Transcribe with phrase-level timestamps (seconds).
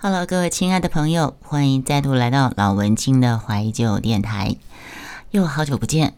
[0.00, 4.54] Hello，各位亲爱的朋友，欢迎再度来到老文青的怀旧电台，
[5.32, 6.14] 又好久不见。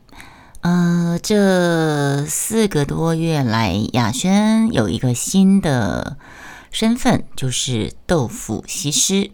[0.61, 6.19] 呃，这四个多月来，雅轩有一个新的
[6.71, 9.31] 身份，就是豆腐西施。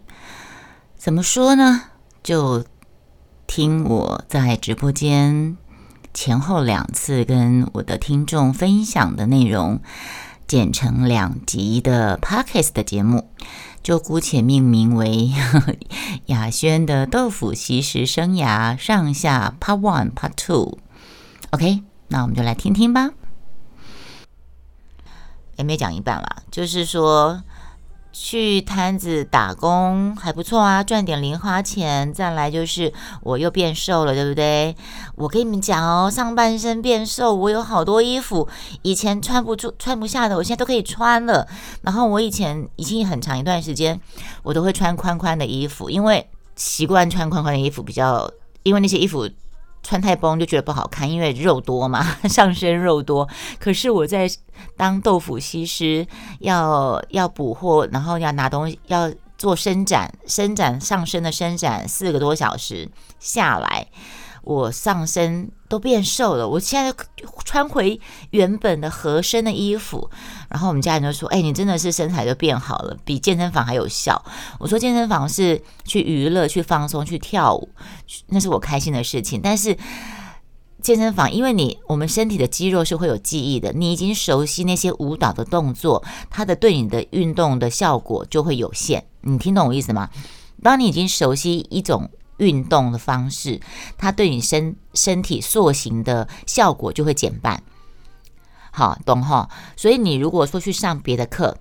[0.95, 1.81] 怎么说呢？
[2.23, 2.63] 就
[3.47, 5.57] 听我在直播间
[6.13, 9.81] 前后两次跟我的听众分享的内容，
[10.47, 13.29] 剪成两集的 Pockets 的节目。
[13.87, 15.31] 就姑且命名为
[16.27, 20.79] 雅轩的豆腐西施生涯上下 Part One、Part Two。
[21.51, 23.11] OK，那我们就来听听吧。
[25.55, 27.43] 也没讲一半啦，就是说。
[28.19, 32.11] 去摊子打工还不错啊，赚点零花钱。
[32.11, 34.75] 再来就是我又变瘦了，对不对？
[35.15, 38.49] 我跟你们讲哦，上半身变瘦，我有好多衣服，
[38.81, 41.47] 以前穿不住、穿不下的，我现在都可以穿了。
[41.83, 44.01] 然后我以前已经很长一段时间，
[44.41, 48.29] 我都会穿宽宽的衣服，因为习惯穿宽宽的衣服比较，
[48.63, 49.29] 因为那些衣服。
[49.87, 53.25] 穿太崩就觉得不好看，因为肉多嘛， 上身肉多。
[53.57, 54.29] 可是我在
[54.75, 56.05] 当豆腐西施，
[56.39, 63.87] 要要补货，然后要拿东西，要做伸展，伸展上身的伸展四个多小时下来。
[64.43, 66.93] 我上身都变瘦了，我现在
[67.43, 70.09] 穿回原本的合身的衣服，
[70.49, 74.23] 然后我们家人就说：“哎，你真的是身材都变好了，比健身房还有效。”
[74.59, 77.69] 我说：“健身房是去娱乐、去放松、去跳舞，
[78.27, 79.41] 那是我开心的事情。
[79.43, 79.77] 但是
[80.81, 89.03] 健身房，因为你我们身体的肌肉是会有记忆的，你已经熟悉那些舞蹈的动作，它的对你的运动的效果就会有限。
[89.21, 90.09] 你听懂我意思吗？
[90.63, 93.59] 当你已经熟悉一种。”运动的方式，
[93.97, 97.61] 它对你身身体塑形的效果就会减半。
[98.71, 99.49] 好，懂哈？
[99.75, 101.57] 所以你如果说去上别的课。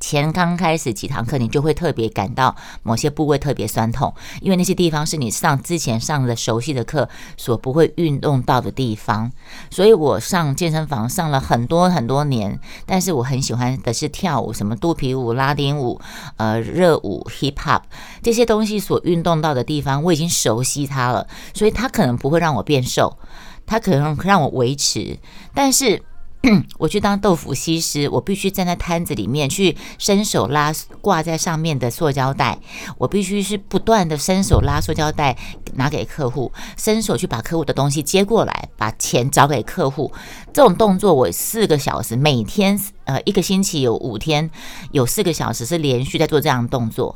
[0.00, 9.30] 前刚开始几堂课，你就会特别感到某些部位特别酸痛，因为那些地方是你上之前上的熟悉的课所不会运动到的地方。
[9.70, 16.00] 所以我上健身房上了很多很多年，但是我很喜欢的是跳舞，什么肚皮舞、拉丁舞、
[16.38, 17.82] 呃热舞、hip hop
[18.22, 23.18] 这些东西所运动到的地方，我已经熟悉它了，所以它可能不会让我变瘦，
[23.66, 25.18] 它可能让我维持，
[25.54, 26.02] 但是。
[26.78, 32.58] 我去当豆腐西施，我必须站在摊子里面去伸手拉挂在上面的塑胶袋，
[32.96, 35.36] 我必须是不断的伸手拉塑胶袋
[35.74, 40.10] 拿给客户，伸手去把客户的东西接过来，把钱找给客户。
[40.50, 44.50] 这种动作我四个小时，每天呃一个星期有五天，
[44.92, 47.14] 有四个小时是连续在做这样的动作。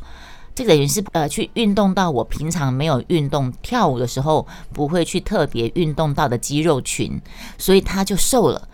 [0.55, 7.21] 这等于是呃去运动到我平常没有运动跳舞的时候不会去特别运动到的肌肉群，
[7.59, 8.69] 所以他就瘦了。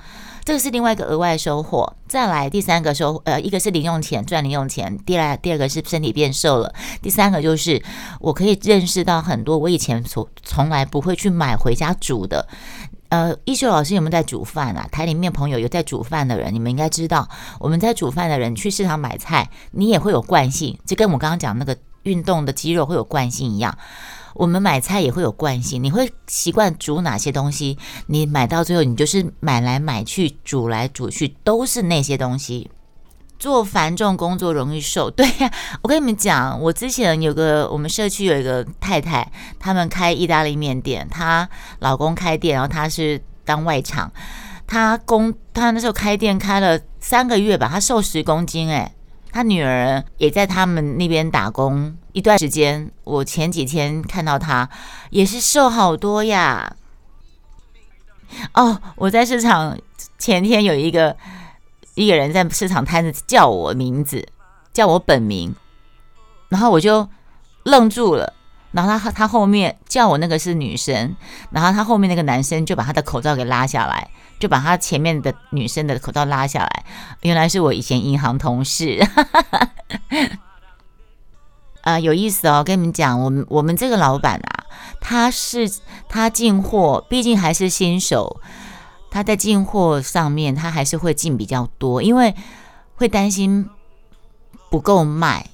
[0.50, 1.94] 这个是另外一个额外收获。
[2.08, 7.80] 再来第三个收，呃，一个是零用钱赚零用钱，第二第二个是身体变瘦了，第三个就是
[8.18, 12.48] 我可以认识到很多我以前从从来不会去买回家煮的。
[13.10, 14.88] 呃，一休老师有没有在煮饭啊？
[14.90, 17.28] 台里面朋友有在煮饭的人，你们应该知道，
[17.60, 23.78] 我们在煮饭的人去市场买菜，你也会有惯性，就跟我刚刚讲那个运动的肌肉会有惯性一样。
[24.34, 27.78] 我们买菜也会有惯性，你会习惯煮哪些东西？
[28.06, 32.70] 你买到最后，你就是买来买去，煮来煮去，都是那些东西。
[33.38, 35.50] 做繁重工作容易瘦，对呀。
[35.80, 41.48] 我跟你们讲，我之前有个我们社区有一个太太，他们开意大利面店，她
[41.78, 44.12] 老公开店，然后她是当外场，
[44.66, 48.92] 她工她那时候开店开了三个月吧，她瘦十公斤，诶，
[49.32, 51.96] 他女儿也在他们那边打工。
[52.12, 54.68] 一段时间，我前几天看到他
[55.10, 56.76] 也是瘦好多呀。
[58.54, 59.78] 哦，我在市场
[60.18, 61.16] 前天有一个
[61.94, 64.26] 一个人在市场摊子叫我名字，
[64.72, 65.54] 叫我本名，
[66.48, 67.08] 然后我就
[67.64, 68.34] 愣住了。
[68.72, 71.16] 然后他他后面叫我那个是女生，
[71.50, 76.84] 然后他后面那个男生就把他的口罩给拉下来，就把他前面的女生的口罩拉下来，
[77.22, 79.04] 原来是我以前银行同事。
[81.83, 82.62] 啊， 有意思哦！
[82.62, 84.65] 跟你们讲，我们我们这个老板啊，
[85.00, 85.71] 他是
[86.09, 88.41] 他进货，毕竟还是新手，
[89.10, 92.34] 他在进货上面他还是会进比较多，因为
[92.94, 93.68] 会担心
[94.71, 95.47] 不够卖，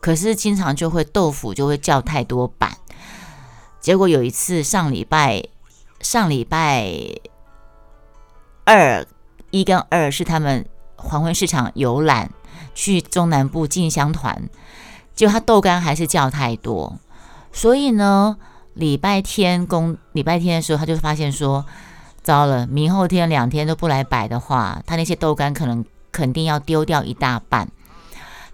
[0.00, 2.76] 可是经常就会豆腐就会叫太多板，
[3.80, 5.44] 结果有一次上礼拜
[6.00, 6.90] 上礼拜
[8.64, 9.06] 二
[9.50, 10.66] 一跟二是他们
[10.96, 12.30] 黄昏市场游览
[12.74, 14.48] 去中南部进香团。
[15.12, 16.98] 就他豆干还是叫太多，
[17.52, 18.38] 所以呢，
[18.72, 21.66] 礼拜天工礼拜天的时候，他就发现说，
[22.22, 27.68] 糟了，明后天两天都不来摆的话，他那些豆干可能肯定要丢掉一大半。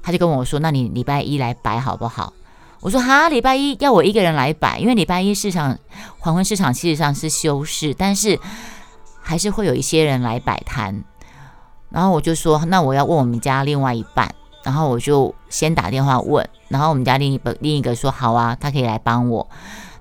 [0.07, 2.33] 他就跟我说：“那你礼拜一来摆好不好？”
[2.81, 5.77] 我说：“哈，礼拜一要我一个人来摆，因为礼拜一市场
[6.21, 8.39] 黄昏市场其实上是休市，但是
[9.21, 11.03] 还是会有一些人来摆摊。”
[11.91, 14.33] 然后我就说：“那我要问我们家另外一半。”
[14.63, 19.45] 然后我就先打电话问，然后我们家另一个另一个说：“好啊，他可以来帮我。”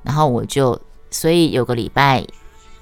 [0.04, 0.80] 然后我就
[1.10, 2.24] 所以有个礼拜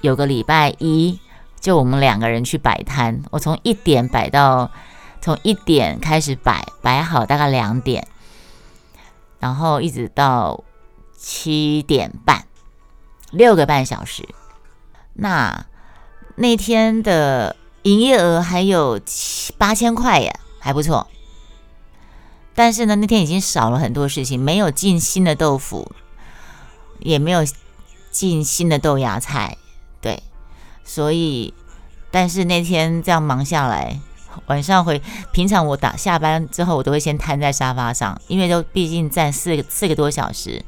[0.01, 1.17] 有个礼拜一，
[1.61, 4.69] 就我们两个人去摆摊，我从一点摆到。
[5.23, 8.05] 从一点开始摆，摆好大概两点，
[9.39, 10.65] 然后一直到
[11.17, 12.45] 七点半，
[13.31, 14.27] 六个半小时。
[15.13, 15.65] 那
[16.35, 21.07] 那天的营业额还有七八千块耶，还不错。
[22.53, 25.89] 但是呢，那天已经少了很多事情，没有进新的豆腐，
[26.99, 27.45] 也没有
[28.11, 29.57] 进新的豆芽菜，
[30.01, 30.21] 对。
[30.83, 31.53] 所以，
[32.11, 34.01] 但是那天这样忙下来。
[34.47, 35.01] 晚上回，
[35.31, 40.63] 平常我打下班之后，我都会先瘫在沙发上，因为都毕竟站四四个多小时，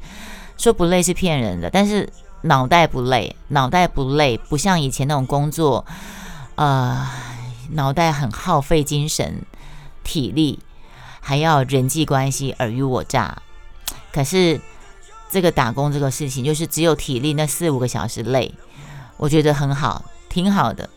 [0.56, 2.08] 说不累是骗人的，但是
[2.42, 5.84] 脑袋不累，脑袋不累，不像以前那种工作，
[6.54, 7.08] 呃，
[7.72, 9.42] 脑袋很耗费精神、
[10.04, 10.60] 体力，
[11.20, 13.42] 还要人际关系尔虞我诈。
[14.12, 14.60] 可是
[15.28, 18.54] 这个打工这个事情，就是只有体力那四五个小时累，
[19.16, 20.88] 我觉得很好，挺好的。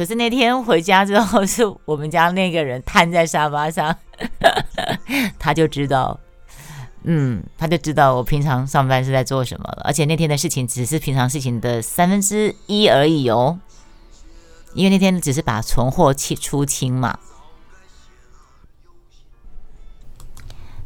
[0.00, 3.94] 可是那天回家之后，是我们家那个人瘫在沙发上，
[5.38, 6.18] 他就知道，
[7.02, 9.82] 嗯，他就知道我平常上班是在做什么了。
[9.84, 13.58] 而且那天的事情只是平常事情的三分之一而已哦，
[14.72, 17.18] 因为那天只是把存货清出清嘛。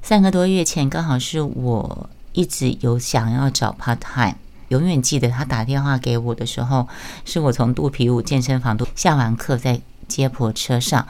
[0.03, 4.39] 三个多月前，刚好是我一直有想要找 part time。
[4.75, 6.89] 永远记得他打电话给我的时候，
[7.25, 11.07] 是我从肚皮舞健身房都下完课在接驳车上，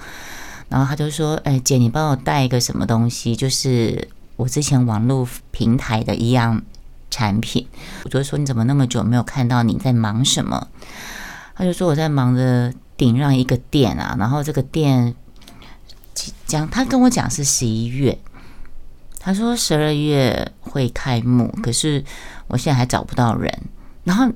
[0.69, 3.34] 然后他就说：“哎，姐，你帮我带一个什么东西？
[3.34, 6.61] 就是我之前网络平台的一样
[7.11, 7.66] 产品。”
[8.05, 9.62] 我就说：“你怎么那么久没有看到？
[9.62, 10.69] 你在忙什么？”
[11.56, 15.14] 他就说：“我在忙着顶让一个店啊，然后这个店
[16.44, 18.19] 讲他跟我讲是十一月。”
[19.25, 22.05] 他说十二月会开幕，可是
[22.47, 23.50] 我现在还找不到人。
[24.05, 24.31] 然后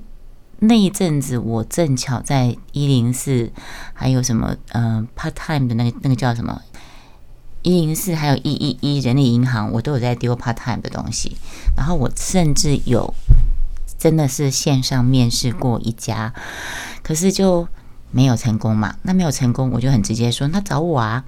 [0.60, 3.52] 那一阵子，我正巧在一零四，
[3.92, 6.62] 还有什么呃 part time 的那个那个叫什么
[7.60, 11.36] 一零四，还有一一一人力银行，我都有在丢 part time 的东西。
[11.76, 13.12] 然后我甚至有
[13.98, 16.32] 真的是线上面试过一家，
[17.02, 17.68] 可是就
[18.10, 18.96] 没有成功嘛。
[19.02, 21.26] 那没有成功，我就很直接说，那找我啊。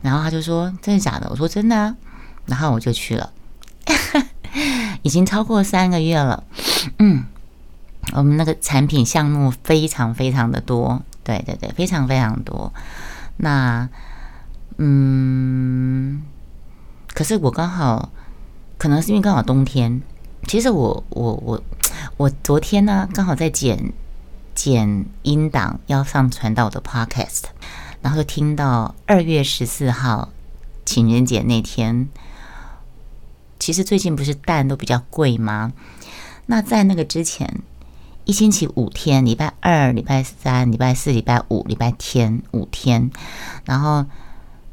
[0.00, 1.26] 然后他就说真的假的？
[1.28, 1.96] 我说真的啊。
[2.48, 3.30] 然后我就去了，
[5.02, 6.42] 已经超过三个月了。
[6.98, 7.24] 嗯，
[8.14, 12.72] 我们那个产品项目非常非常的多，对对对，非常非常多。
[13.36, 13.88] 那
[14.78, 16.22] 嗯，
[17.12, 18.10] 可是我刚好，
[18.78, 20.00] 可能是因为刚好冬天。
[20.46, 21.62] 其实我我我
[22.16, 23.92] 我昨天呢，刚好在剪
[24.54, 27.42] 剪音档要上传到我的 Podcast，
[28.00, 30.30] 然后就听到二月十四号
[30.86, 32.08] 情人节那天。
[33.58, 35.72] 其实最近不是蛋都比较贵吗？
[36.46, 37.60] 那在那个之前，
[38.24, 43.10] 一星期五天，礼拜二、礼拜三、礼拜四、礼拜五、礼拜天五天。
[43.64, 44.06] 然后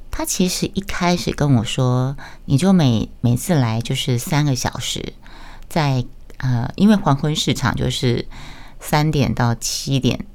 [0.09, 2.15] 他其实一开始跟我说，
[2.45, 5.13] 你就每每次来就是三个小时，
[5.67, 6.05] 在
[6.37, 8.25] 呃，因为黄昏市场就是
[8.79, 10.25] 三点到七点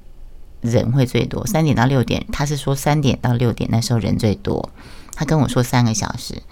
[0.61, 4.69] 人会最多，三点到六点，他是说三点到六点那时候人最多。
[5.15, 6.43] 他跟我说三个小时。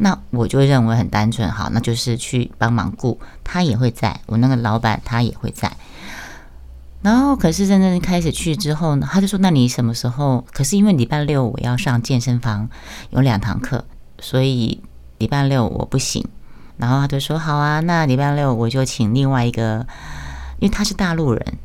[0.00, 5.70] 那我就认为很单纯，好，那就是去帮忙顾，他也会在，我那个老板他也会在。
[7.02, 12.68] 然后，可是真正开始去之后呢，他就说：“那你什么时候？”可是因为礼拜六我要上健身房，
[13.10, 13.84] 有两堂课，
[14.20, 14.80] 所以
[15.18, 16.24] 礼拜六我不行。
[16.76, 19.84] 然后他就说：“好啊，那礼拜六我就请另外一个，
[20.60, 21.58] 因为他是大陆人，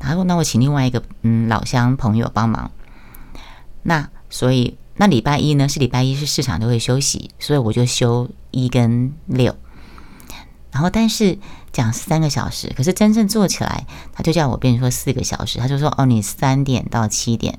[0.00, 2.70] 然后那我请另外一个嗯老乡朋友帮忙。
[3.82, 5.68] 那所以。”那礼拜一呢？
[5.68, 9.56] 是礼拜一是市场都会休息，所以我就休一跟六。
[10.70, 11.38] 然后，但是
[11.72, 15.58] 讲三个小时，可是真正做起来，他就叫我变成说四个小时。
[15.58, 17.58] 他就说：“哦，你三点到七点，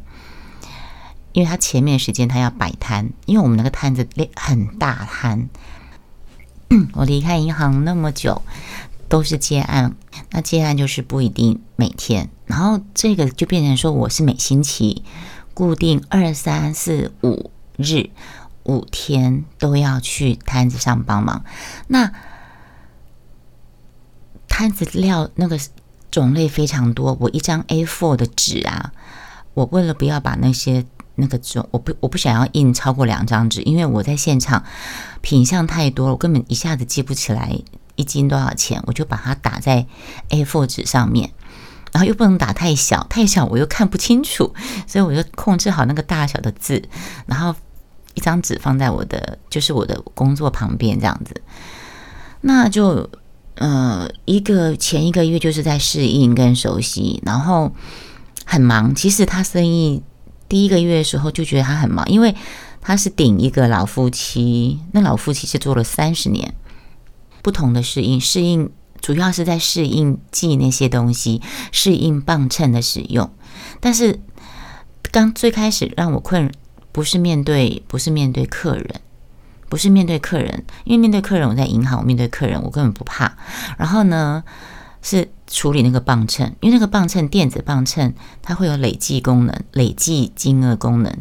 [1.31, 5.49] 因为他前面时间他要摆摊，因为我们那个摊子很大摊。
[6.93, 8.41] 我离开银行那么久，
[9.07, 9.95] 都是接案，
[10.31, 12.29] 那接案就是不一定每天。
[12.45, 15.03] 然后这个就变成说，我是每星期。”
[15.59, 18.11] 固定二三四五日
[18.63, 21.43] 五天都要去摊子上帮忙。
[21.87, 22.13] 那
[24.47, 25.59] 摊子料那个
[26.09, 28.93] 种类非常多，我一张 A4 的纸啊，
[29.53, 30.85] 我为了不要把那些
[31.15, 34.63] 那个种，我不我不想要印超过两张纸，因为我在现场
[35.19, 37.53] 品相太多了，我根本一下子记不起来
[37.97, 39.85] 一斤多少钱，我就把它打在
[40.29, 41.31] A4 纸上面，
[41.91, 44.53] 然后又不能打太小，太小我又看不清楚，
[44.87, 46.81] 所以我就控制好那个大小的字，
[47.25, 47.55] 然后
[48.13, 51.41] 一张纸放在我的就是我的工作旁边这样子，
[52.41, 53.09] 那就
[53.55, 57.71] 呃一个前一个月就是在适应跟熟悉，然后
[58.45, 60.03] 很忙，其实他生意。
[60.47, 62.35] 第一个月的时候就觉得他很忙，因为
[62.81, 66.55] 他是顶一个老夫妻，那老夫妻是做了三十年，
[67.43, 68.67] 不同的适应，适应
[69.09, 73.27] 主要是在适应记那些东西，适应磅秤的使用。
[73.79, 74.19] 但是
[75.11, 76.51] 刚最开始让我困，
[76.91, 79.01] 不是面对，不是面对客人，
[79.67, 83.35] 不是面对客人，因为面对客人我在银行，我面对客人我根本不怕。
[83.79, 84.43] 然后呢？
[85.01, 88.13] 是处理那个磅秤，因为那个磅秤电子磅秤
[88.43, 91.17] 它会有累计功能、累计金额功能。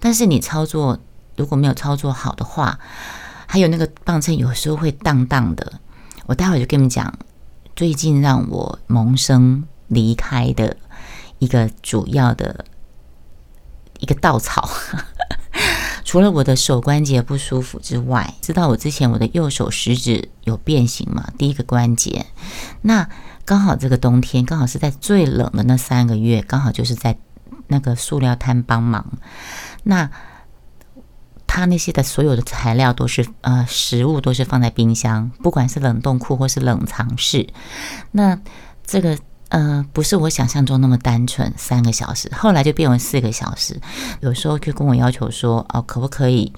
[0.00, 0.98] 但是你操作
[1.36, 2.80] 如果没有操作好的话，
[3.46, 5.74] 还有那个磅秤有时候会荡荡的。
[6.24, 7.12] 我待会就跟你们讲，
[7.78, 10.76] 最近让我萌生离开的
[11.38, 12.64] 一个主要的
[14.00, 14.68] 一个稻草。
[16.02, 21.30] 除了我的手关节不舒服之外，知道我之前我的右手食指有变形嘛？
[21.38, 22.26] 第一个关节，
[22.82, 23.08] 那
[23.44, 27.16] 刚好这个冬天，刚好是在最冷的那三个月，刚好就是在
[27.68, 29.06] 那个塑料摊帮忙。
[29.84, 30.10] 那
[31.58, 37.46] 他那些的所有的材料都是呃食物都是放在冰箱，不管是冷冻库或是冷藏室。
[38.12, 38.38] 那
[38.86, 39.18] 这个。
[39.50, 43.80] 呃，不是我想象中那么单纯，三个小时，后来就变为四个小时。
[44.20, 46.52] 有时候就跟我要求说，哦，可不可以？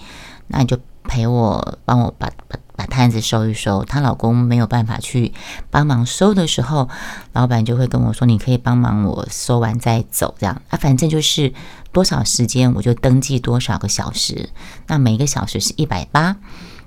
[0.48, 3.84] 那你就陪我，帮我把把把摊子收一收。
[3.84, 5.34] 她老公没有办法去
[5.70, 6.88] 帮忙收的时候，
[7.34, 11.52] 老板就会跟我说，你可以帮忙我收完再走，这样啊，反正就是
[11.92, 14.48] 多少时间我就登记多少个小时。
[14.86, 16.36] 那每个小时是一百八。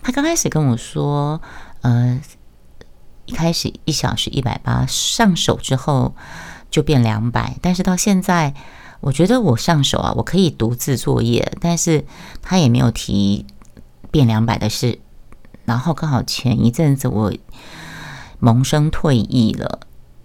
[0.02, 1.40] 他刚开始跟我说，
[1.82, 2.20] 呃。
[3.26, 6.14] 一开始一小时一百八，上手之后
[6.70, 7.56] 就变两百。
[7.62, 8.54] 但是到现在，
[9.00, 12.06] 我觉得我上手啊，我可以独自作业，但是
[12.42, 13.46] 他也没有提
[14.12, 15.00] 变两百的事。
[15.66, 17.34] 然后刚好前一阵子我
[18.40, 19.80] 萌生退役了，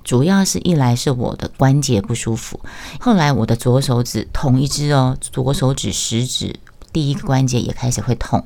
[0.04, 2.60] 主要是一来是我的关节不舒服，
[3.00, 6.58] 后来我的左手指同一只哦，左手指食指。
[6.90, 8.42] 第一个关节也开始会痛，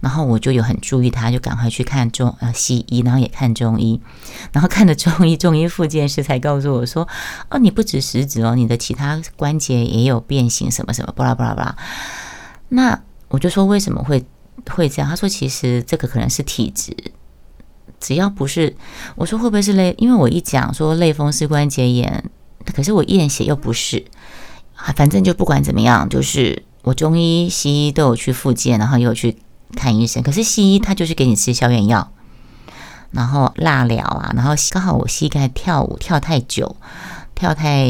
[0.00, 4.00] 然后我就有很注意它，就赶快去看中呃西医，然后也看中医，
[4.52, 7.06] 然后看了中医，中医复健师才告诉我说，
[7.50, 11.76] 哦，你不止食指哦，你的其他关节也有变形，什么什么，巴拉巴拉巴拉。
[12.70, 12.98] 那
[13.28, 14.24] 我就说为什么会
[14.70, 15.08] 会这样？
[15.08, 16.96] 他说其实这个可能是体质，
[18.00, 18.76] 只要不是，
[19.16, 19.94] 我说会不会是类？
[19.98, 22.24] 因为我一讲说类风湿关节炎，
[22.74, 24.04] 可是我验血又不是，
[24.76, 26.62] 啊，反正就不管怎么样，就是。
[26.84, 29.38] 我中医、西医都有去复健，然后又有去
[29.74, 30.22] 看医生。
[30.22, 32.12] 可是西医他就是给你吃消炎药，
[33.10, 36.76] 然后蜡疗啊，然后刚好我膝盖跳舞跳太久，
[37.34, 37.88] 跳太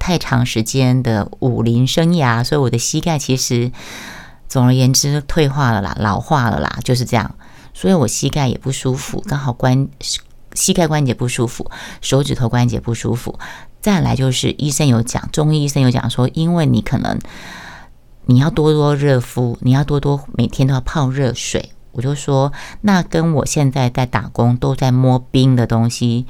[0.00, 3.70] 太长时间的武林生涯，所以我的膝盖其实
[4.48, 7.34] 总而言之退化了啦，老化了啦，就是这样。
[7.74, 9.88] 所以我膝盖也不舒服，刚好关
[10.54, 13.38] 膝盖关节不舒服，手指头关节不舒服。
[13.80, 17.18] 再来就是医生有讲，中医医生有讲说，因为你可能。
[18.30, 21.70] 你要多多热敷，你要多多每天都要泡热水。
[21.92, 22.52] 我就说，
[22.82, 26.26] 那跟我现在在打工都在摸冰的东西、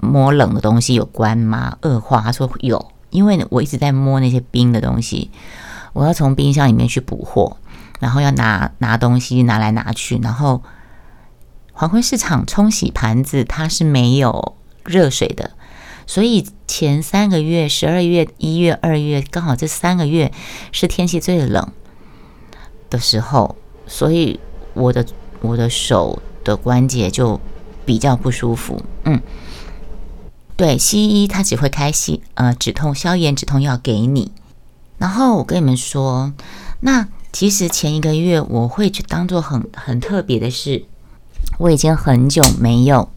[0.00, 1.78] 摸冷的东西有关吗？
[1.82, 5.30] 恶化，他说有，因为我一直在摸那些冰的东西，
[5.96, 7.56] 我要从冰箱里面去补货，
[8.00, 10.62] 然后要拿拿东西拿来拿去，然后
[11.72, 15.52] 黄昏市场冲洗盘子，它是没有热水的。
[16.06, 20.30] 所以前三个月，十二月、一月、二月，刚好这三个月
[20.70, 21.72] 是天气最冷
[22.90, 24.38] 的时候，所以
[24.74, 25.06] 我的
[25.40, 27.40] 我的手的关节就
[27.86, 28.82] 比较不舒服。
[29.04, 29.22] 嗯，
[30.56, 34.32] 对，西医他只会开西呃止痛消炎止痛药给你。
[34.98, 36.32] 然后我跟你们说，
[36.80, 40.84] 那其实前一个月我会去当做很很特别的事，
[41.58, 43.10] 我已经很久没有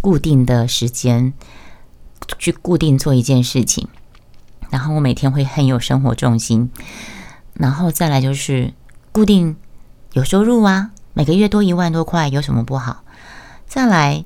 [0.00, 1.32] 固定的时间。
[2.38, 3.88] 去固定做一件事情，
[4.70, 6.70] 然后我每天会很有生活重心，
[7.52, 8.72] 然后再来就是
[9.10, 9.56] 固定
[10.12, 13.02] 有收入啊，每个月多一万多块有什么不好？
[13.66, 14.24] 再来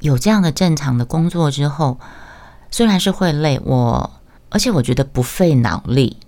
[0.00, 1.98] 有这样的正常的工作之后，
[2.70, 4.19] 虽然是会累，我
[4.50, 6.18] 而且我觉得不费脑力，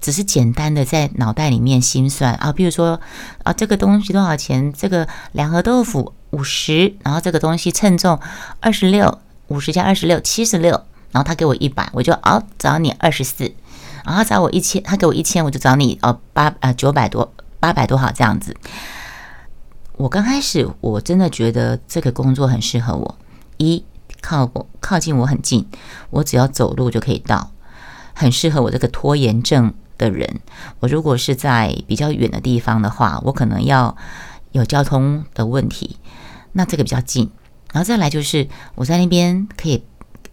[0.00, 3.00] 只是简单的在脑袋里面心算啊，比如说
[3.42, 4.72] 啊这个东西多少钱？
[4.72, 8.18] 这个两盒豆腐五十，然后这个东西称重
[8.60, 9.18] 二十六。
[9.48, 10.70] 五十加二十六，七十六，
[11.12, 13.52] 然后他给我一百，我就哦找你二十四，
[14.02, 17.30] 然后找我一千，他给我一千，我就找你哦八啊九百多
[17.60, 18.56] 八百多好这样子。
[19.98, 23.18] 我刚开始我真的觉得这个工作很适合我，
[23.58, 23.84] 一
[24.22, 25.68] 靠我靠近我很近，
[26.08, 27.50] 我只要走路就可以到，
[28.14, 30.40] 很适合我这个拖延症的人。
[30.80, 33.96] 我如果是在比较远的地方的话，我可能要
[34.52, 35.98] 有交通的问题，
[36.52, 37.30] 那这个比较近。
[37.72, 39.84] 然后再来就是我在那边可以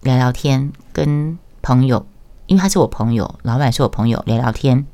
[0.01, 2.05] 聊聊天，跟朋友，
[2.45, 4.85] 因为他是我朋友，老板是我朋友，聊聊天。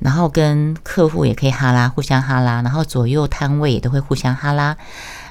[0.00, 4.76] 然后跟客户也可以哈拉，互相哈拉，然后左右摊位也都会互相哈拉，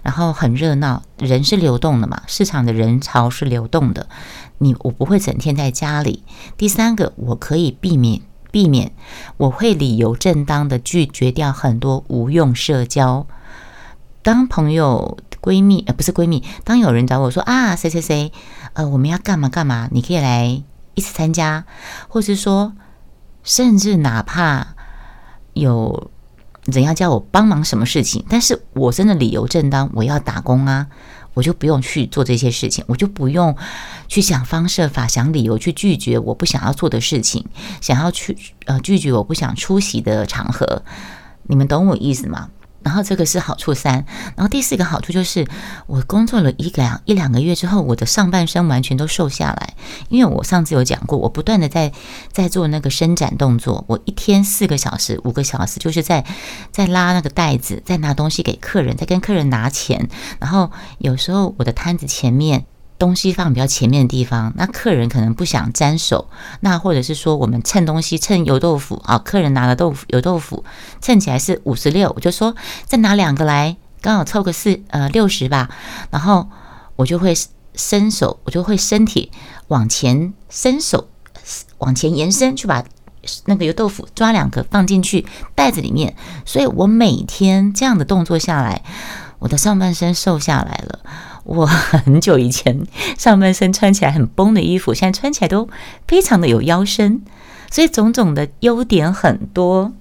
[0.01, 1.03] 然后很热闹。
[1.18, 4.08] 人是流动的嘛，市场的人潮是流动的。
[4.62, 6.24] 你我不会整天在家里。
[6.56, 8.94] 第三个，我可以避免避免，
[9.38, 13.27] 我会理由正当的拒绝掉很多无用社交。
[14.22, 18.32] 当朋友、闺蜜呃不是闺蜜，当有人找我说啊谁谁谁，
[18.74, 20.63] 呃我们要干嘛干嘛，你可以来
[20.94, 21.65] 一起参加，
[22.08, 22.74] 或是说。
[23.44, 24.75] 甚至哪怕
[25.53, 26.12] 有
[26.65, 30.86] 怎样叫我帮忙什么事情，但是我真的理由正当，我要打工啊，
[31.33, 33.55] 我就不用去做这些事情，我就不用
[34.07, 37.45] 去想方设法想理由去拒绝我不想要做的事情，
[37.79, 40.83] 想要去呃拒绝我不想出席的场合，
[41.43, 42.50] 你们懂我意思吗？
[42.83, 45.47] 然后这个是好处三，然后第四个好处就是，
[45.88, 49.75] 我工作了一两一两个月之后，我的上半身完全都瘦下来。
[50.09, 51.91] 因为我上次有讲过，我不断的在
[52.31, 56.25] 在做那个伸展动作，我一天四个小时、五个小时，就是在
[56.71, 60.09] 在拉那个袋子，在拿东西给客人，在跟客人拿钱。
[60.39, 62.65] 然后有时候我的摊子前面。
[63.01, 66.29] 东西放比较前面的地方，那客人可能不想沾手，
[66.60, 70.63] 那或者是说我们称东西称油豆腐啊，客人拿了豆腐油豆腐
[71.01, 72.55] 称起来是五十六，我就说
[72.86, 75.67] 再拿两个来，刚好凑个四呃六十吧，
[76.12, 76.48] 然后
[76.96, 77.36] 我就会
[77.74, 79.31] 伸手，我就会身体
[79.70, 81.10] 往前伸手
[81.79, 82.86] 往前延伸去把
[83.46, 86.15] 那个油豆腐抓两个放进去袋子里面，
[86.46, 88.84] 所以我每天这样的动作下来，
[89.39, 90.99] 我的上半身瘦下来了。
[91.43, 92.86] 我很久以前
[93.17, 95.67] 上半身穿起来很崩的衣服，现在穿起来都
[96.08, 97.21] 非常的有腰身，
[97.71, 99.93] 所以种种的优点很多。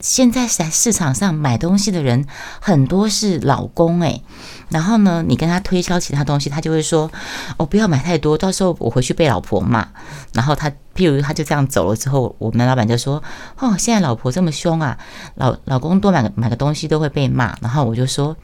[0.00, 2.24] 现在在市场上买东西的人
[2.60, 4.22] 很多是老公诶，
[4.68, 7.10] 然后呢，你跟他推销其他东西，他就会说
[7.58, 9.88] ：“哦，不要买太多，到时候我回去被老婆骂。”
[10.32, 13.20] 然后他，譬如他就这样走了之后，我们老板就说
[13.58, 14.96] ：“哦，现在老婆这么凶啊，
[15.34, 18.36] 老老公多买个买个东西都会被骂。”然后我就说。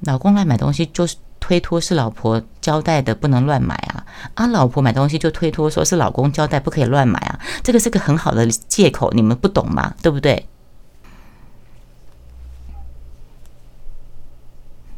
[0.00, 4.06] 老公来买东西就是推脱是老婆交代的，不能乱买啊！
[4.34, 7.40] 啊，老婆买东西就推脱说是老公交代不可以乱买啊！
[7.62, 9.94] 这个是个很好的借口，你们不懂吗？
[10.02, 10.46] 对不对？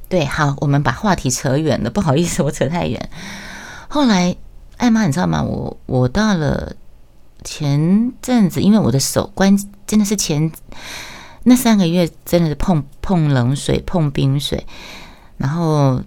[0.09, 3.11] 对，好，我们把话题扯远了，不好意思，我扯太远。
[3.89, 4.37] 后来，
[4.77, 5.43] 艾妈，你知道吗？
[5.43, 6.75] 我我到了
[7.45, 10.51] 前阵子，因为我的手关真的是前。
[11.42, 14.66] 那三个月真的是碰碰冷水、碰冰水，
[15.38, 16.03] 然后，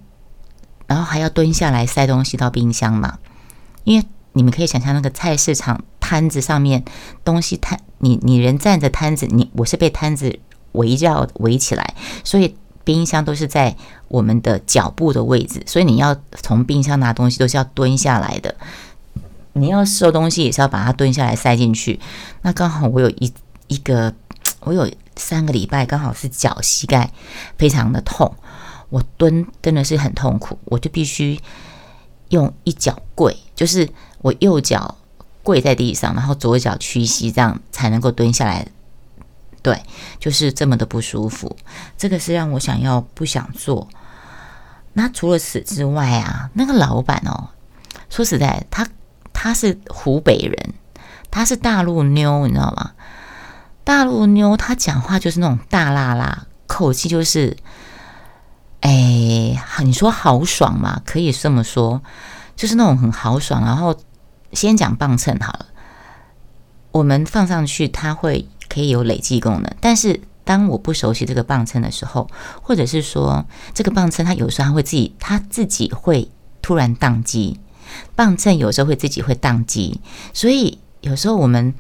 [0.86, 3.18] 然后还要蹲下来塞东西到冰箱嘛？
[3.84, 6.86] 因为你们可以想象那个菜市场摊子上面
[7.24, 10.40] 东西摊，你你人站着摊子，你我是被摊子
[10.74, 13.76] 围绕围起来，所以冰箱都是在
[14.10, 18.56] 我们的脚步的位置，所以你要从冰箱拿东西都是要蹲下来的，
[19.54, 22.00] 你要收东西也是要把它蹲下来塞进去。
[22.44, 23.34] 那刚好我有一
[23.68, 24.14] 一个，
[24.60, 24.88] 我有。
[25.16, 27.12] 三个礼拜刚好是脚膝盖
[27.58, 28.34] 非常的痛，
[28.90, 31.40] 我蹲真的是很痛苦，我就必须
[32.30, 33.90] 用一脚跪，就是
[34.22, 34.98] 我右脚
[35.44, 38.68] 跪在地上，然后左脚屈膝，这样才能够蹲下来。
[39.62, 39.82] 对，
[40.20, 41.56] 就是这么的不舒服。
[41.98, 43.88] 这个是让我想要不想做。
[44.94, 47.50] 那除了此之外啊，那个老板哦，
[48.10, 48.88] 说实在，他
[49.32, 50.74] 他是湖北人，
[51.32, 52.92] 他是大陆妞，你知道吗？
[53.84, 57.58] 大陆妞，她讲话就是那种大辣辣，口气就是，
[58.80, 61.02] 哎，你说豪爽嘛？
[61.06, 62.02] 可以这么说，
[62.56, 63.64] 就是那种很豪爽。
[63.66, 64.00] 然后
[64.54, 65.66] 先讲磅秤好了，
[66.92, 69.76] 我们放上去，它会可以有累计功能。
[69.82, 72.30] 但是当我不熟悉这个磅秤的时候，
[72.62, 77.60] 或者是说这个磅秤它有时候它会自己，它自己会突然宕机。
[78.16, 80.00] 磅秤有时候会自己会宕机，
[80.34, 81.74] 所以有时候我们。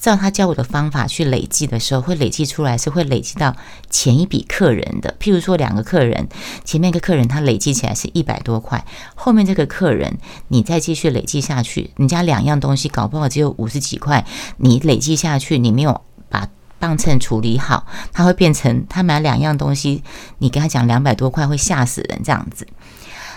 [0.00, 3.56] 照他教我的方法去累计的时候，会累计出来是会累积到
[3.90, 5.14] 前一笔客人的。
[5.18, 6.28] 譬如说两个客人，
[6.64, 8.84] 前面一个客人他累计起来是一百多块，
[9.14, 14.24] 后面这个客人你再继续累计下去，人家两样东西搞不好只有五十几块，
[14.58, 20.04] 你累计下去，你没有把磅秤处理好，他会变成他买两样东西，
[20.38, 22.66] 你跟他讲两百多块会吓死人这样子。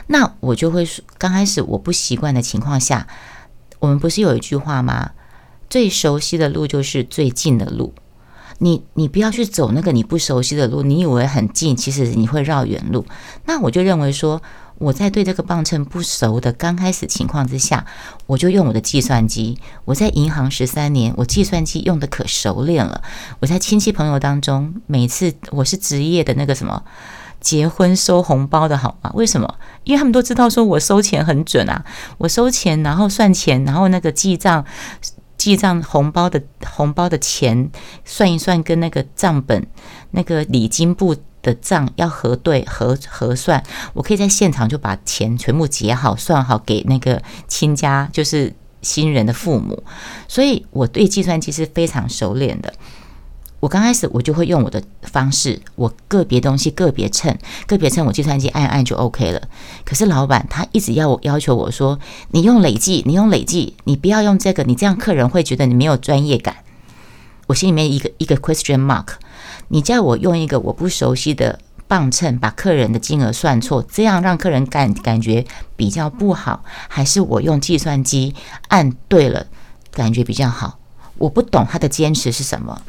[0.07, 3.07] 那我就会说刚开始我不习惯的情况下，
[3.79, 5.11] 我们不是有一句话吗？
[5.71, 7.93] 最熟悉的路就是最近的路。
[8.59, 13.05] 你你不要去走那个你不熟悉的路，你以为很近，其实你会绕远路。
[13.45, 14.41] 那我就认为说，
[14.77, 17.85] 我在对这个磅秤不熟的刚开始情况之下，
[18.27, 19.57] 我就用我的计算机。
[19.85, 23.01] 我在银行十三年，我计算机用的可熟练了。
[23.39, 26.83] 我在亲戚朋友当中，每次我是职业的那个什么
[27.39, 29.09] 结婚收红包的好吗？
[29.15, 29.55] 为什么？
[29.85, 31.83] 因为他们都知道说我收钱很准啊，
[32.19, 34.63] 我收钱然后算钱，然后那个记账。
[35.41, 37.71] 记账红包的红包的钱
[38.05, 39.65] 算一算，跟那个账本
[40.11, 49.83] 那个礼金部的账要核对核核算，我可以在现场就把钱全部结好算好给那个亲家，就是新人的父母，
[50.27, 52.71] 所以我对计算机是非常熟练的。
[53.61, 59.41] 我刚开始我就会用我的方式，我个别东西个别称，个别称我计算机按按就 OK 了。
[59.85, 61.99] 可是老板他一直要我要求我说，
[62.31, 66.57] 你用累计，你用累计，你不要用这个，你这样客人会觉得你没有专业感。
[67.47, 69.07] 我心里面一个一个 question mark，
[69.67, 75.45] 你叫我用一个我不熟悉的磅秤把客人的金额算错，这样让客人感感觉
[75.75, 78.33] 比较不好，还是我用计算机
[78.69, 79.45] 按对了
[79.91, 80.79] 感觉比较好？
[81.19, 82.81] 我不懂他的坚持是什么。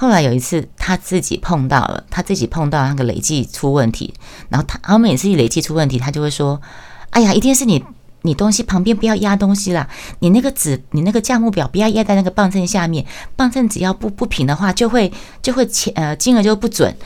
[0.00, 4.14] 后来有一次，他自己碰到了，他自己碰到那个累计出问题，
[4.48, 6.62] 然后他，然后每次一累计出问题，他就会说
[7.10, 7.84] ：“哎呀，一定是你，
[8.22, 9.88] 你东西旁边不要压东西啦，
[10.20, 16.96] 你那个纸，你那个价目表不要压在那个磅秤下面，磅秤只要不不平的话，就会就会钱呃金额就不准。”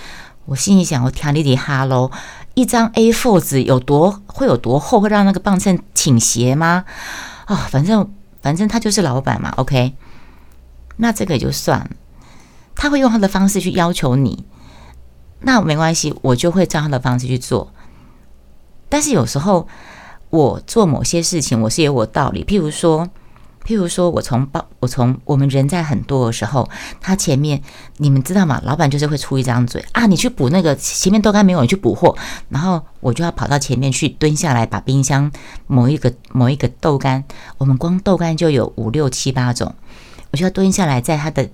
[0.45, 2.11] 我心里想，我天你的哈喽，
[2.53, 6.85] 一张 A4 纸有多会有多厚，会让那个磅秤倾斜吗？
[7.47, 9.95] 啊，反正反正他就是老板嘛，OK，
[10.97, 11.89] 那这个也就算了。
[12.75, 14.45] 他会用他的方式去要求你，
[15.41, 17.73] 那没关系，我就会照他的方式去做。
[18.89, 19.67] 但是有时候
[20.31, 22.45] 我做某些事情，我是有我道理。
[22.45, 23.09] 譬如说，
[23.65, 26.69] 譬如说我从报，我从我们人在很多的时候，
[27.01, 27.63] 他前面
[27.99, 28.61] 你们知道吗？
[28.65, 32.17] 老板就是会出一张嘴啊，你去补那个前面豆干没有，你去补货，
[32.49, 35.31] 然后我就要跑到前面去蹲下来，把冰箱
[35.67, 37.25] 某一个某一个豆干，
[37.59, 39.75] 我们光豆干就有五六七八种，
[40.33, 41.49] 我就要蹲下来在他的。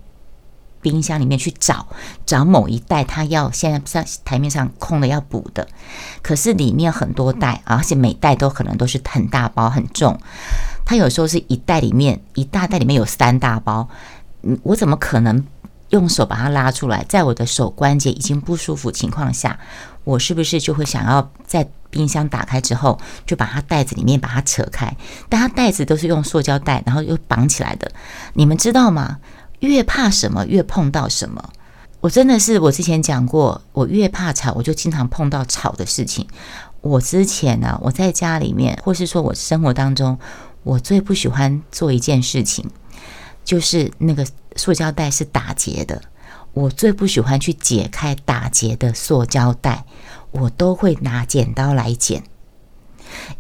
[0.81, 1.87] 冰箱里面去找
[2.25, 5.67] 找某一袋，他要现在上台面上空的要补的，
[6.23, 10.19] 可是里面很多袋，而且每袋都可能都是很大包很重。
[10.85, 13.89] 他有时候是一袋里面一大袋里面有三大包，
[14.43, 15.45] 嗯，我怎么可能
[15.91, 17.05] 用手把它拉出来？
[17.09, 19.59] 在我的手关节已经不舒服情况下，
[20.05, 24.95] 我是不是就会想要在冰箱打开之后就把它袋子里面把它扯开？
[25.29, 27.91] 但它袋子都是用塑胶袋，然后又绑起来的，
[28.35, 29.19] 你们知道吗？
[29.61, 31.51] 越怕什么，越碰到什么。
[32.01, 36.27] 我真的是，我之前讲过，我越怕吵，我就经常碰到吵的事情。
[36.81, 40.17] 我之前呢，我在家里面，或是说我生活当中，
[40.63, 42.65] 我最不喜欢做一件事情，
[43.45, 46.01] 就是那个塑胶袋是打结的。
[46.53, 49.85] 我最不喜欢去解开打结的塑胶袋，
[50.31, 52.23] 我都会拿剪刀来剪，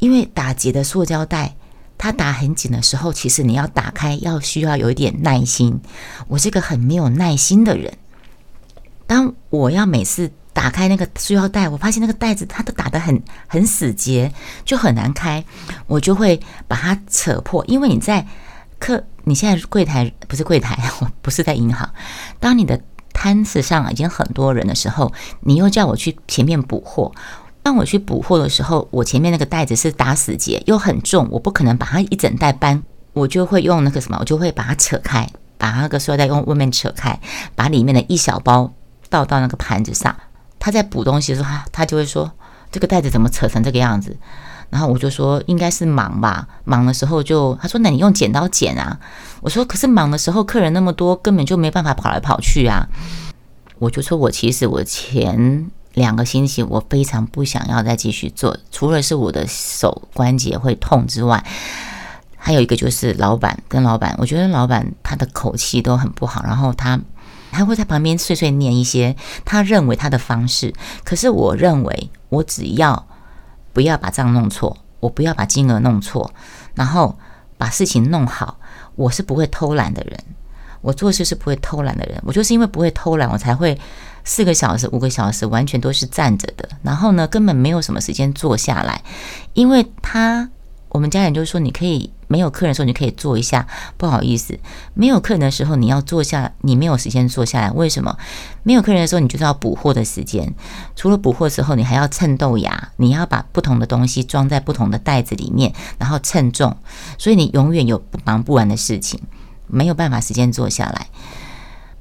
[0.00, 1.54] 因为打结的塑胶袋。
[1.98, 5.80] 它打很紧的时候，其实你要打开要需要有一点耐心。
[6.28, 7.92] 我是个很没有耐心的人。
[9.06, 14.32] 当我要每次打开那个塑料袋，我发现那个袋子它都打得很很死结，
[14.64, 15.44] 就很难开，
[15.86, 17.64] 我就会把它扯破。
[17.66, 18.26] 因为你在
[18.78, 21.92] 客，你现在柜台不是柜台， 我不是在银行。
[22.38, 22.80] 当你的
[23.12, 27.12] 摊子上已经很多人的时候，你又叫我去前面补货。
[27.62, 37.20] 当我去补货的时候，我前面那个袋子是打死结，又很重，我不可能把它一整袋搬，我就会用那个什么，我就会把它扯开，把那个塑料袋用外面扯开，
[37.54, 38.72] 把里面的一小包
[39.10, 40.16] 倒到那个盘子上。
[40.58, 42.32] 他在补东西的时候，他就会说
[42.72, 44.16] ：“这个袋子怎么扯成这个样子？”
[44.70, 48.98] 然后我就说：“应该是忙吧，忙的时候就……”他说：“那你用剪刀剪啊。”
[49.42, 52.88] 我说：“可是忙的时候客人那么多，根本就没办法跑来跑去啊。”
[53.78, 55.70] 我就说我其实我前。
[55.98, 61.44] 两个星期，我非常不想要再继续做，除了是我的手关节会痛之外，
[62.36, 66.98] 还有一个就是老板跟老板，我觉得老板他的口气都很不好，然后他
[67.50, 70.72] 他会在旁边碎碎念一些他认为他的方式，
[71.04, 73.06] 可是我认为我只要
[73.72, 76.30] 不要把账弄错，我不要把金额弄错，
[76.74, 77.18] 然后
[77.58, 78.58] 把事情弄好，
[78.94, 80.18] 我是不会偷懒的人，
[80.80, 83.78] 我做事是不会偷懒的人，我就是因为不会偷懒，我才会。
[84.24, 86.68] 四个小时、五个小时，完全都是站着的。
[86.82, 89.02] 然后呢，根本没有什么时间坐下来。
[89.54, 90.50] 因为他，
[90.90, 93.66] 我们家人就说，你可以没有客人的时候，你可以坐一下。
[93.96, 94.58] 不好意思，
[94.92, 97.70] 没有客人的时候，你要坐下，你没有时间坐下来。
[97.70, 98.18] 为什么？
[98.64, 100.54] 没有客人的时候，你就是要补货的时间。
[100.94, 106.76] 除了补货时候，你还要称豆芽，你要把不同的东西装在不同的袋子里面，然后称重。
[107.16, 109.18] 所以你永远有忙不完的事情。
[109.68, 111.06] 没有办法时间坐下来。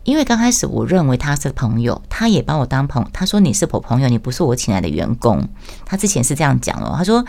[0.03, 3.09] 因为刚开始我认为他是朋友，他也把我当朋友。
[3.11, 5.49] 他说你是我朋友，你不是我请来的员工。
[5.85, 7.25] 他之前是这样讲哦，他说，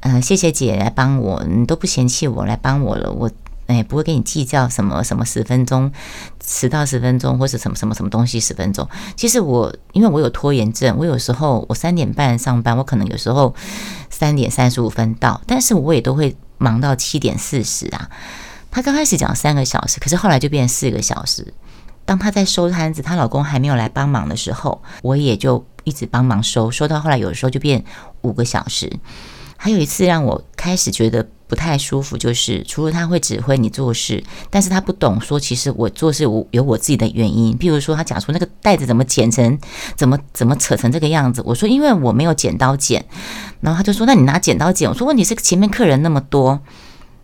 [0.00, 3.30] 呃，谢谢姐来帮我，你都不嫌弃我来帮我了，我
[3.66, 5.90] 哎不会跟你计较什么什么十分钟
[6.38, 8.86] 迟到十分钟或者什么什么什么东西十分钟。
[9.16, 13.54] 其实我因为我有拖延症，我有时候我三点半上班，我可能有时候
[14.10, 18.10] 三点三十五分到，但是我也都会忙到七点四十啊。
[18.70, 21.52] 她刚开始讲三个小时，可是后来就变四个小时。
[22.04, 27.84] 当她在收摊子，她老公还没有来帮忙的时候，我也就一直帮忙收，收到后来有时候就变
[28.22, 28.90] 五个小时。
[29.60, 37.58] 还有一次让我开始觉得不太舒服，就是除了他会指挥你做事，但是他不懂说，其实我做事我有我自己的原因。
[37.58, 39.58] 譬如说，他讲说那个袋子怎么剪成，
[39.96, 43.04] 怎么怎么扯成这个样子，我说因为我没有剪刀剪，
[43.60, 44.88] 然后他就说那你拿剪刀剪。
[44.88, 46.60] 我说问题是前面客人那么多，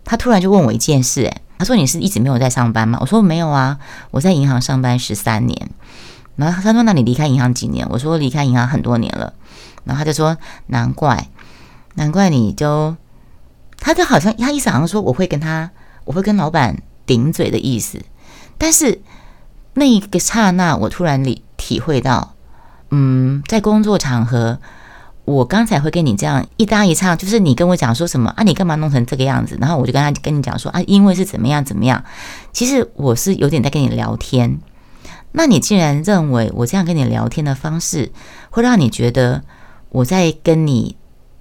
[0.04, 3.78] 他突然就问我一件事，诶，他说：“你是一直没有在上班吗？”我说：“没有啊，
[4.10, 5.70] 我在银行上班十三年。”
[6.36, 9.32] 然后他说：“那你离开银行几年？”我说：“离开银行很多年了。”
[9.84, 10.36] 然后他就说
[10.66, 11.28] ：“难怪，
[11.94, 12.96] 难怪你就……
[13.78, 15.70] 他就好像他意思好像说我会跟他，
[16.04, 18.02] 我会跟老板顶嘴的意思。
[18.58, 19.00] 但是
[19.74, 22.34] 那一个刹那，我突然里体会到，
[22.90, 24.58] 嗯，在工作场合。”
[25.24, 28.42] 我刚才会跟你这样一搭一唱，就是你跟我讲说什么啊？
[28.42, 29.56] 你干嘛弄成这个样子？
[29.60, 32.04] 然后我就跟他跟你讲说啊，因为是怎么样怎么样。
[32.52, 34.58] 其实我是有点在跟你聊天。
[35.32, 38.12] 那你既然认为我这样跟你聊天的方式
[38.50, 39.42] 会让你觉得
[39.88, 40.96] 我在跟你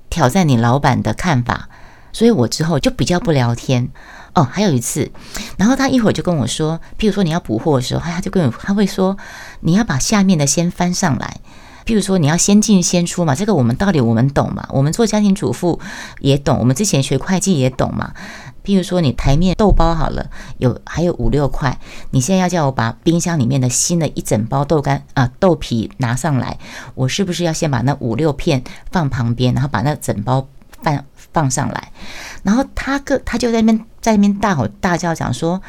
[0.09, 1.67] 挑战你老板的看法，
[2.11, 3.89] 所以我之后就比较不聊天。
[4.33, 5.11] 哦，还有一次，
[5.57, 9.15] 然后他一会儿就跟我说，譬如说你要补货的时候，他就跟我他会说
[9.59, 11.37] 你要把下面的先翻上来。
[11.85, 15.79] 譬如说，你要先进先出嘛，这个我们道理我们懂嘛，我们做家庭主妇
[16.19, 18.13] 也懂，我们之前学会计也懂嘛。
[18.63, 21.77] 譬如说，你台面豆包好了，有还有五六块，
[22.11, 26.57] 你现在要叫我把冰箱里面的新的一整包豆干啊豆皮拿上来，
[26.95, 30.47] 我是不是要先把那五六片放旁边，然后把那整包
[30.81, 31.91] 放放上来？
[32.43, 35.61] 然后他个他就在那边在那边大吼大叫讲说，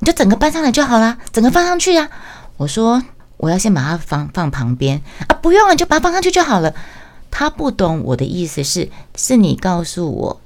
[0.00, 2.10] 你就整个搬上来就好了，整个放上去呀。
[2.58, 3.02] 我说。
[3.42, 6.72] 我要先把它放放旁边啊，不用了，就把它放上去就好了。
[7.28, 10.40] 他不懂我的意思是，是你告诉我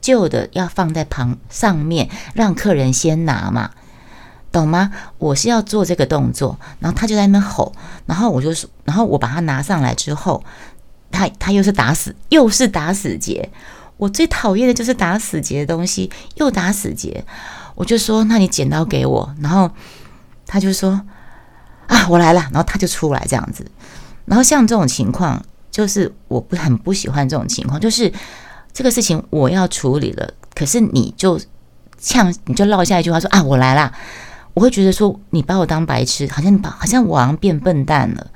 [0.00, 3.72] 旧的要放在旁上面，让客人先拿嘛，
[4.50, 4.90] 懂吗？
[5.18, 7.74] 我是要做这个动作，然后他就在那吼，
[8.06, 10.42] 然后我就说，然后我把它拿上来之后，
[11.10, 13.50] 他他又是打死，又是打死结。
[13.98, 17.22] 我最讨厌的就是打死结的东西，又打死结。
[17.74, 19.70] 我就说，那你剪刀给我，然后
[20.46, 21.02] 他就说。
[21.86, 23.64] 啊，我来了，然后他就出来这样子，
[24.24, 28.12] 然后像这种情况，就是我不很不喜欢这种情况，就是
[28.72, 31.38] 这个事情我要处理了，可是你就
[31.98, 33.92] 呛，你就落下一句话说啊，我来啦，
[34.54, 38.26] 我会觉得说你把我当白痴，好像把好像我好像变笨蛋了，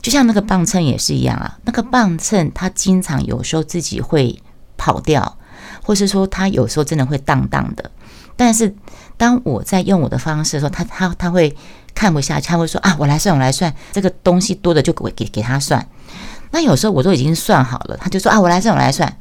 [0.00, 4.40] 就像那个磅秤也是一样啊，那个磅秤它经常有时候自己会
[4.76, 5.38] 跑掉，
[5.82, 7.90] 或是说它有时候真的会荡荡的，
[8.36, 8.74] 但是
[9.16, 11.56] 当我在用我的方式的时候，它它它会。
[11.94, 15.86] 看不下去，他会说啊，我来算，我来算，这个东西多的就给给给他算。
[16.50, 19.16] 那有时候我都已经算好了，他就说啊，我来算，我来算，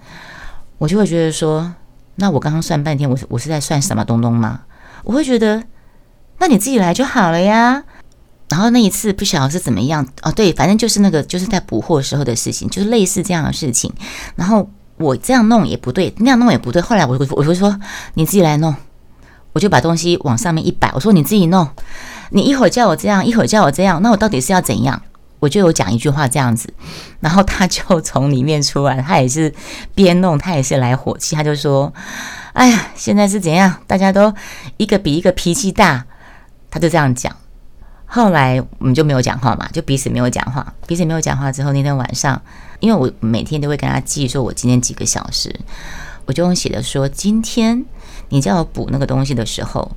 [0.77, 1.73] 我就会觉得说，
[2.15, 4.62] 那我刚刚算半天，我我是在算什么东东吗？
[5.03, 5.63] 我会觉得，
[6.39, 7.84] 那你自己来就好了呀。
[8.49, 13.93] 然后那一次不晓得是怎么样哦，对，反正就是那个就是在补货时候的事情，就是类似这样的事情。
[14.36, 16.81] 然后我这样弄也不对，那样弄也不对。
[16.81, 17.79] 后来我我我就说
[18.15, 18.75] 你自己来弄，
[19.53, 21.65] 我就把东西往上面一摆，我说你自己弄。
[22.32, 25.02] 你一会儿叫我这样，一会儿叫我这样，那我到底是要怎样？
[25.39, 26.72] 我就有讲一句话这样子，
[27.20, 29.52] 然后他就从里面出来，他也是
[29.96, 31.91] 边弄，他也是来火气，他就说
[32.54, 33.78] ：“哎呀，现在是怎样？
[33.88, 34.32] 大家都
[34.78, 36.06] 一个比一个脾气大。”
[36.70, 37.36] 他就这样讲。
[38.06, 42.39] 后来我们就没有讲话嘛，就彼此没有讲话，彼此没有讲话之后，那天晚上，
[42.80, 45.60] 因为我每天都会跟他记说我今天几个小时，
[46.28, 47.84] 我就用写的说：“今天
[48.30, 49.91] 你叫我补那个东西的时候。”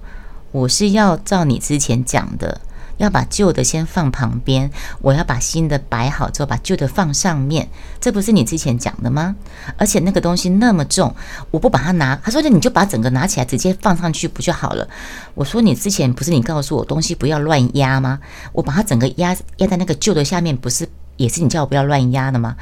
[0.55, 2.61] 我是要照你之前讲的，
[2.99, 4.71] 要把旧的先放旁边，
[5.03, 7.69] 我要把新的摆好之后，把旧的放上面。
[8.01, 9.35] 这不是你之前讲的吗？
[9.77, 11.12] 而且那个东西那么重，
[11.51, 14.88] 我不把它拿，他说那你就把整个拿起来直接放上去不就好了？
[15.35, 18.21] 我说你之前不是你告诉我东西不要乱压吗？
[18.53, 22.55] 我把它整个压压在那个旧的下面，不是也是你叫我不要乱压的吗？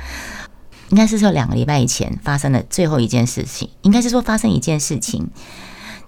[0.88, 5.28] 应该是说两个礼拜以前发生的最后一件事情，应该是说发生一件事情，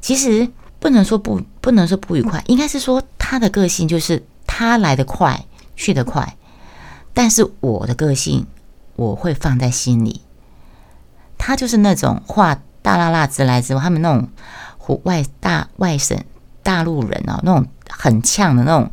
[0.00, 0.48] 其实。
[0.84, 6.36] 不能说不，不能说不愉快，应该是说他的个性就是他来得快，去得快。
[7.14, 8.46] 但是我的个性
[8.94, 10.20] 我会放在心里。
[11.38, 14.28] 他就是那种话大辣辣直来直往，他们那种
[15.04, 16.22] 外大外省
[16.62, 18.92] 大陆人哦，那种很呛的那种。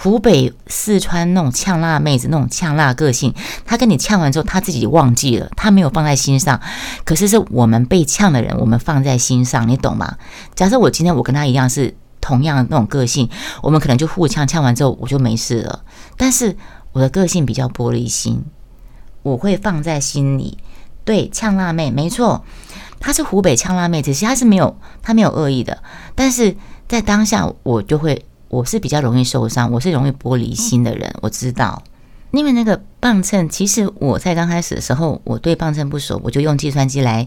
[0.00, 3.34] 湖北、四川那种呛辣妹子，那种呛辣个性，
[3.64, 6.60] 她跟你呛完之后，她自己忘记了，她没有放在心上。
[7.04, 10.16] 可是是我们被呛的人，我们放在心上，你懂吗？
[10.54, 13.28] 假设我今天我跟她一样是同样那种个性，
[13.60, 15.82] 我们可能就互呛，呛完之后我就没事了。
[16.16, 16.56] 但是
[16.92, 18.44] 我的个性比较玻璃心，
[19.24, 20.58] 我会放在心里。
[21.04, 22.44] 对，呛辣妹没错，
[23.00, 25.82] 她是湖北呛辣妹子，其实她是没有她没有恶意的，
[26.14, 26.56] 但是
[26.86, 28.24] 在当下我就会。
[28.48, 31.82] 我是比较容易受伤，我是容易玻璃心的人，我知道。
[32.30, 37.26] 因为那个磅秤，其实我在刚开始的时候，我对磅秤不熟，我就用计算机来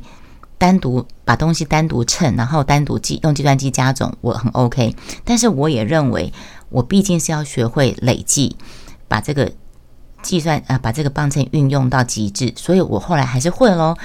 [0.57, 4.95] 单独把东西单独称，然后单独计用计算机加总，我很 OK。
[5.23, 6.31] 但是我也认为，
[6.69, 8.55] 我毕竟是要学会累计，
[9.07, 9.51] 把这个
[10.21, 13.95] 计算啊，把这个磅秤运用到极致，所以我后来还是会喽。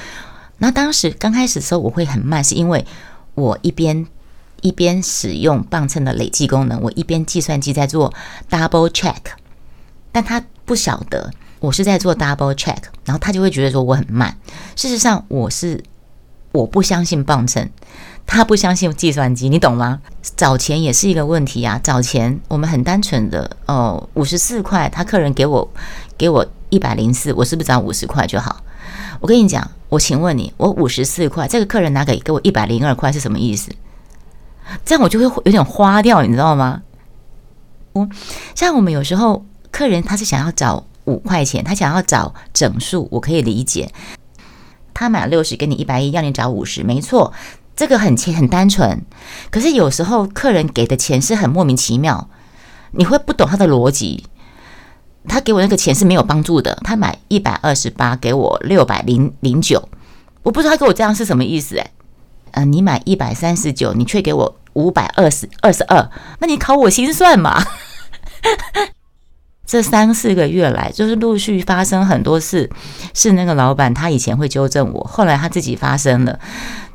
[0.58, 2.86] 那当时刚开始的时候，我会很慢，是因为
[3.34, 4.06] 我一边。
[4.66, 8.12] 一边使用磅秤的累计功能，我一边计算机在做
[8.50, 9.14] double check，
[10.10, 14.36] 但他不晓得我是在做 double check，然后他就会觉得说我很慢。
[14.74, 15.84] 事实上，我是
[16.50, 17.68] 我不相信磅秤，
[18.26, 20.00] 他不相信计算机，你懂吗？
[20.34, 21.78] 找钱也是一个问题啊！
[21.80, 25.70] 找钱我们很单纯的哦，五十四块，他客人给我
[26.18, 28.64] 给我一百零四，我是不是找五十块就好？
[29.20, 33.70] 我跟你讲，我请问你，我五十四块，这个客人拿给给我一百零二块是什么意思？
[34.84, 36.82] 这样我就会有点花掉，你知道吗？
[37.92, 38.08] 我
[38.54, 43.90] 像我们有时候客人他是想要找五块钱，他想要找整数，我可以理解。
[44.92, 47.32] 他买六十，给你一百一，要你找五十，没错，
[47.74, 49.02] 这个很很单纯。
[49.50, 52.28] 可是有时候客人给的钱是很莫名其妙，
[52.92, 54.24] 你会不懂他的逻辑。
[55.28, 56.78] 他给我那个钱是没有帮助的。
[56.82, 59.88] 他买一百二十八，给我六百零零九，
[60.42, 61.90] 我不知道他给我这样是什么意思，哎。
[62.56, 67.62] 呃，你买一百三十九，你却给我五百二十二十二，那你考我心算嘛？
[69.66, 72.70] 这三四个月来，就是陆续发生很多事，
[73.12, 76.38] 是那个老板他以前会纠正我，后来他自己发生了。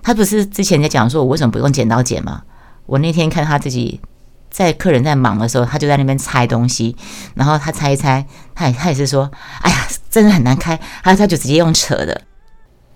[0.01, 2.41] 他不是之前在讲说我为什么不用剪刀剪吗？
[2.87, 4.01] 我那天看他自己
[4.49, 6.95] 在客人在忙的时候，他就在那边拆东西，
[7.35, 9.29] 然后他拆一拆，他也他也是说，
[9.61, 12.19] 哎呀，真的很难开，他他就直接用扯的。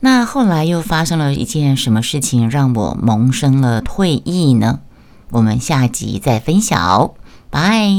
[0.05, 4.81] 那后来又发生了一件什么事情，让我萌生了退役呢？
[5.31, 7.09] 我们下集再分享，
[7.49, 7.89] 拜。